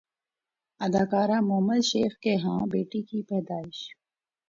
اداکارہ 0.81 1.37
مومل 1.49 1.81
شیخ 1.89 2.13
کے 2.23 2.33
ہاں 2.43 2.61
بیٹی 2.71 3.01
کی 3.09 3.19
پیدائش 3.29 3.77